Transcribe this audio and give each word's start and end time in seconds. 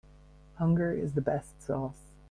Hunger 0.55 0.91
is 0.91 1.13
the 1.13 1.21
best 1.21 1.61
sauce. 1.61 2.09